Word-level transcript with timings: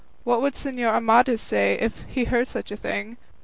What 0.23 0.41
would 0.41 0.55
Señor 0.55 0.95
Amadis 0.95 1.43
say 1.43 1.75
if 1.79 2.05
he 2.07 2.23
heard 2.23 2.41
of 2.47 2.49
such 2.49 2.71
a 2.71 2.75
thing? 2.75 3.17